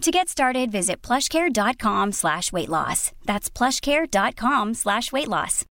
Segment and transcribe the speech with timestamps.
[0.00, 3.12] To get started, visit plushcare.com slash weight loss.
[3.26, 5.66] That's plushcare.com slash weight loss.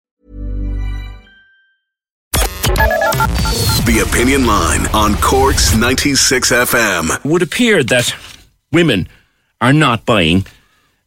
[3.85, 7.25] The Opinion Line on Cork's 96 FM.
[7.25, 8.15] Would appear that
[8.71, 9.07] women
[9.59, 10.45] are not buying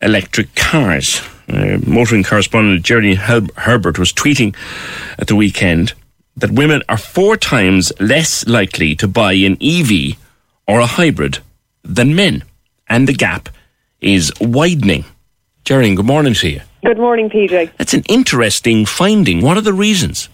[0.00, 1.22] electric cars.
[1.48, 4.56] Uh, motoring correspondent Jeremy Herbert was tweeting
[5.18, 5.92] at the weekend
[6.36, 10.16] that women are four times less likely to buy an EV
[10.66, 11.38] or a hybrid
[11.84, 12.42] than men,
[12.92, 13.48] and the gap
[14.02, 15.06] is widening.
[15.64, 16.60] Jerry, good morning to you.
[16.84, 17.70] Good morning, PJ.
[17.78, 19.40] That's an interesting finding.
[19.40, 20.28] What are the reasons?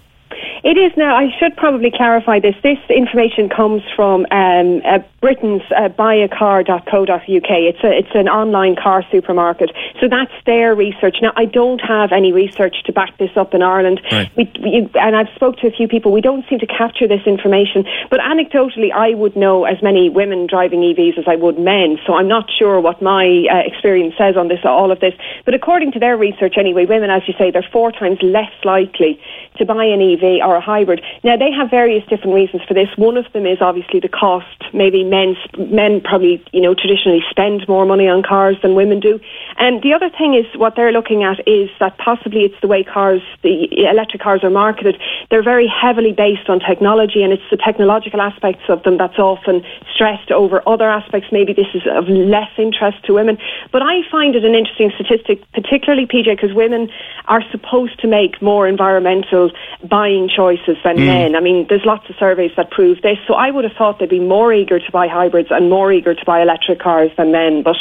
[0.69, 1.17] It is now.
[1.17, 2.55] I should probably clarify this.
[2.63, 7.21] This information comes from um, uh, Britain's uh, buyacar.co.uk.
[7.25, 9.71] It's a, it's an online car supermarket.
[9.99, 11.17] So that's their research.
[11.23, 14.03] Now, I don't have any research to back this up in Ireland.
[14.13, 14.31] Right.
[14.37, 16.13] We, we, and I've spoke to a few people.
[16.13, 17.87] We don't seem to capture this information.
[18.11, 21.97] But anecdotally, I would know as many women driving EVs as I would men.
[22.07, 25.15] So I'm not sure what my uh, experience says on this, all of this.
[25.47, 29.19] But according to their research, anyway, women, as you say, they're four times less likely
[29.57, 31.03] to buy an EV or a hybrid.
[31.25, 32.89] Now, they have various different reasons for this.
[32.97, 34.47] One of them is obviously the cost.
[34.75, 39.19] Maybe men, men probably, you know, traditionally spend more money on cars than women do.
[39.57, 42.85] And the other thing is what they're looking at is that possibly it's the way
[42.85, 45.01] cars, the electric cars are marketed.
[45.31, 49.65] They're very heavily based on technology and it's the technological aspects of them that's often
[49.95, 51.29] stressed over other aspects.
[51.33, 53.39] Maybe this is of less interest to women.
[53.73, 56.91] But I find it an interesting statistic, particularly, PJ, because women
[57.27, 59.51] are supposed to make more environmental
[59.89, 61.07] buying choices than mm.
[61.07, 61.35] men.
[61.35, 63.19] I mean, there's lots of surveys that prove this.
[63.27, 66.15] So I would have thought they'd be more eager to buy hybrids and more eager
[66.15, 67.63] to buy electric cars than men.
[67.63, 67.77] But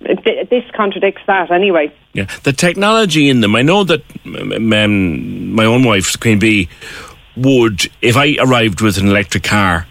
[0.00, 1.92] this contradicts that anyway.
[2.12, 3.54] Yeah, the technology in them.
[3.54, 6.68] I know that um, my own wife, Queen Bee,
[7.36, 9.86] would if I arrived with an electric car,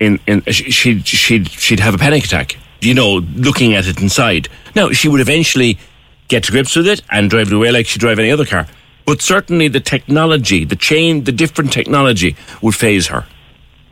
[0.00, 2.56] in in she'd she'd she'd have a panic attack.
[2.80, 4.48] You know, looking at it inside.
[4.74, 5.78] Now she would eventually
[6.28, 8.66] get to grips with it and drive it away like she'd drive any other car.
[9.12, 13.26] But certainly the technology, the chain, the different technology would faze her.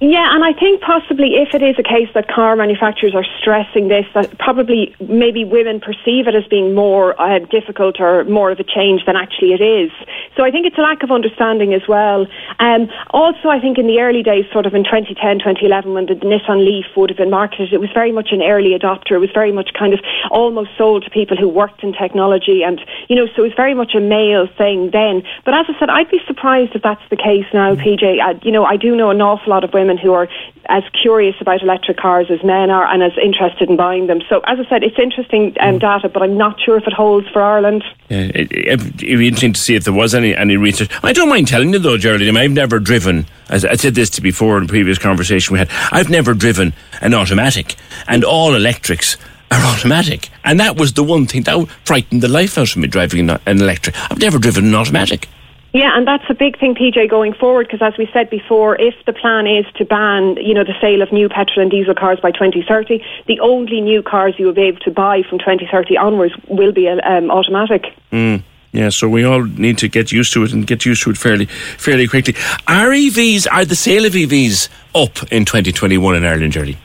[0.00, 3.88] Yeah, and I think possibly if it is a case that car manufacturers are stressing
[3.88, 8.59] this, that probably maybe women perceive it as being more uh, difficult or more of
[8.59, 9.91] a change than actually it is.
[10.39, 12.27] So I think it's a lack of understanding as well.
[12.60, 16.15] Um, also, I think in the early days, sort of in 2010, 2011, when the
[16.15, 19.12] Nissan Leaf would have been marketed, it was very much an early adopter.
[19.12, 20.00] It was very much kind of
[20.31, 23.75] almost sold to people who worked in technology, and you know, so it was very
[23.75, 25.25] much a male thing then.
[25.44, 28.19] But as I said, I'd be surprised if that's the case now, PJ.
[28.19, 30.28] I, you know, I do know an awful lot of women women who are
[30.67, 34.21] as curious about electric cars as men are and as interested in buying them.
[34.28, 35.81] So, as I said, it's interesting um, mm.
[35.81, 37.83] data, but I'm not sure if it holds for Ireland.
[38.09, 40.91] Yeah, it, would be interesting to see if there was any, any research.
[41.03, 44.23] I don't mind telling you, though, Geraldine, I've never driven, as I said this to
[44.23, 47.75] before in a previous conversation we had, I've never driven an automatic,
[48.07, 49.17] and all electrics
[49.51, 50.28] are automatic.
[50.45, 53.41] And that was the one thing that frightened the life out of me driving an
[53.47, 53.97] electric.
[54.11, 55.28] I've never driven an automatic.
[55.72, 58.94] Yeah, and that's a big thing, PJ, going forward, because as we said before, if
[59.06, 62.19] the plan is to ban, you know, the sale of new petrol and diesel cars
[62.20, 66.34] by 2030, the only new cars you will be able to buy from 2030 onwards
[66.48, 67.86] will be um, automatic.
[68.10, 68.42] Mm.
[68.72, 71.19] Yeah, so we all need to get used to it and get used to it
[71.19, 72.34] fairly, fairly quickly.
[72.66, 76.78] Are EVs, are the sale of EVs up in 2021 in Ireland, Jerry?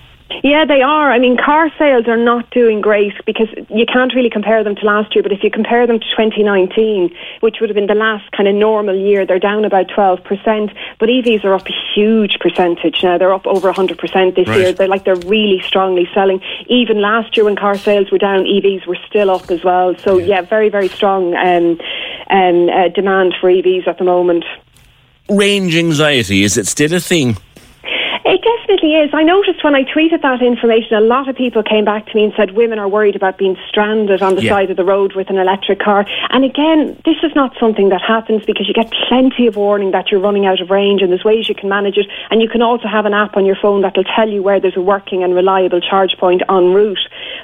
[0.45, 1.11] Yeah, they are.
[1.11, 4.85] I mean, car sales are not doing great because you can't really compare them to
[4.85, 5.23] last year.
[5.23, 7.09] But if you compare them to 2019,
[7.39, 10.21] which would have been the last kind of normal year, they're down about 12%.
[10.99, 13.17] But EVs are up a huge percentage now.
[13.17, 14.59] They're up over 100% this right.
[14.59, 14.71] year.
[14.71, 16.41] They're like they're really strongly selling.
[16.67, 19.95] Even last year when car sales were down, EVs were still up as well.
[19.97, 21.81] So yeah, yeah very, very strong um,
[22.29, 24.45] um, uh, demand for EVs at the moment.
[25.27, 27.35] Range anxiety, is it still a thing?
[28.35, 29.11] It definitely is.
[29.13, 32.25] I noticed when I tweeted that information, a lot of people came back to me
[32.25, 34.49] and said women are worried about being stranded on the Yeah.
[34.49, 36.05] side of the road with an electric car.
[36.31, 40.11] And again, this is not something that happens because you get plenty of warning that
[40.11, 42.07] you're running out of range and there's ways you can manage it.
[42.29, 44.59] And you can also have an app on your phone that will tell you where
[44.59, 46.99] there's a working and reliable charge point en route.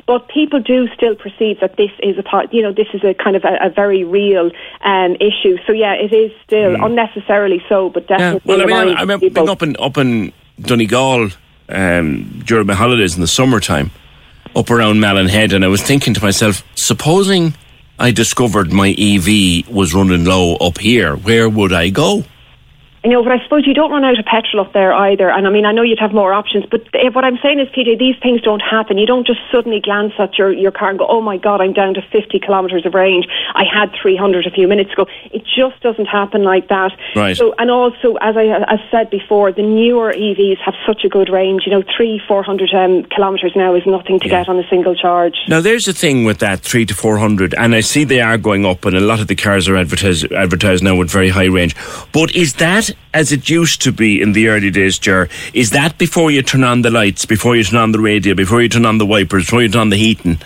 [0.08, 3.14] But people do still perceive that this is a part, you know, this is a
[3.14, 4.52] kind of a, a very real
[4.84, 5.56] um, issue.
[5.66, 8.66] So yeah, it is still unnecessarily so, but Yeah, definitely.
[8.66, 11.30] well, I mean, I, I remember being up in up in Donegal
[11.70, 13.92] um, during my holidays in the summertime,
[14.56, 17.54] up around Malin Head, and I was thinking to myself, supposing
[17.98, 22.24] I discovered my EV was running low up here, where would I go?
[23.04, 25.30] You know, but I suppose you don't run out of petrol up there either.
[25.32, 27.68] And I mean, I know you'd have more options, but eh, what I'm saying is,
[27.70, 29.00] PJ, these things don't happen.
[29.00, 31.74] You don't just suddenly glance at your, your car and go, oh my God, I'm
[31.74, 33.26] down to 50 kilometres of range.
[33.56, 35.08] I had 300 a few minutes ago.
[35.32, 36.92] It just doesn't happen like that.
[37.16, 37.36] Right.
[37.36, 41.30] So, and also, as I as said before, the newer EVs have such a good
[41.30, 41.64] range.
[41.66, 44.42] You know, three, 400 um, kilometres now is nothing to Yeah.
[44.42, 45.38] get on a single charge.
[45.48, 48.38] Now, there's the thing with that three to four hundred, and I see they are
[48.38, 51.46] going up, and a lot of the cars are advertised advertised now with very high
[51.46, 51.76] range.
[52.14, 55.30] But is that as it used to be in the early days, Ger?
[55.54, 58.62] Is that before you turn on the lights, before you turn on the radio, before
[58.62, 60.38] you turn on the wipers, before you turn on the heating?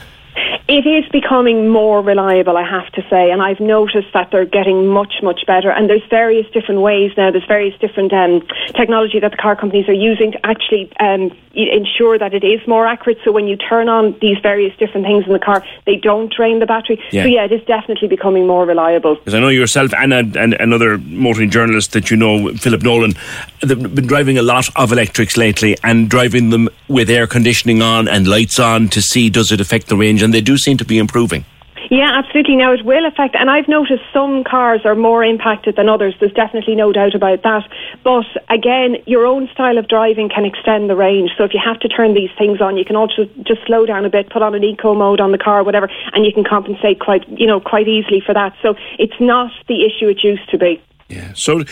[0.76, 4.88] It is becoming more reliable, I have to say, and I've noticed that they're getting
[4.88, 5.72] much, much better.
[5.72, 7.32] And there's various different ways now.
[7.32, 8.46] There's various different um,
[8.76, 12.86] technology that the car companies are using to actually um, ensure that it is more
[12.86, 13.20] accurate.
[13.24, 16.60] So when you turn on these various different things in the car, they don't drain
[16.60, 17.02] the battery.
[17.10, 17.24] Yeah.
[17.24, 19.16] So yeah, it is definitely becoming more reliable.
[19.16, 23.14] Because I know yourself and, a, and another motoring journalist that you know, Philip Nolan,
[23.62, 28.10] they've been driving a lot of electrics lately and driving them with air conditioning on
[28.10, 30.86] and lights on to see does it affect the range, and they do seem to
[30.86, 31.46] be improving.
[31.92, 32.56] Yeah, absolutely.
[32.56, 36.16] Now it will affect, and I've noticed some cars are more impacted than others.
[36.20, 37.64] There's definitely no doubt about that.
[38.04, 41.32] But again, your own style of driving can extend the range.
[41.38, 44.06] So if you have to turn these things on, you can also just slow down
[44.06, 47.00] a bit, put on an eco mode on the car, whatever, and you can compensate
[47.00, 48.54] quite, you know, quite easily for that.
[48.62, 50.82] So it's not the issue it used to be.
[51.08, 51.34] Yeah.
[51.36, 51.64] So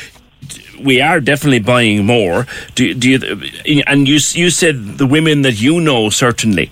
[0.79, 2.45] we are definitely buying more.
[2.75, 3.83] Do, do you?
[3.87, 6.71] And you you said the women that you know certainly.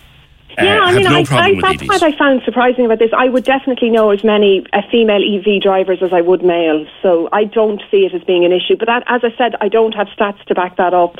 [0.61, 1.87] Uh, Yeah, I mean, no I, problem I, with that's EVs.
[1.87, 3.11] what I found surprising about this.
[3.15, 7.29] I would definitely know as many uh, female EV drivers as I would male, so
[7.31, 8.77] I don't see it as being an issue.
[8.77, 11.15] But that, as I said, I don't have stats to back that up.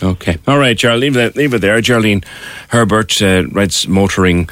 [0.00, 0.38] Okay.
[0.46, 1.80] All right, Gerald, leave, that, leave it there.
[1.80, 2.22] Geraldine
[2.68, 4.48] Herbert uh, writes motoring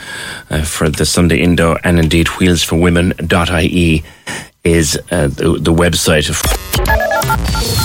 [0.50, 4.02] uh, for the Sunday Indo and indeed wheelsforwomen.ie
[4.64, 6.42] is uh, the, the website of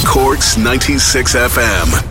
[0.08, 2.11] Corks 96 FM.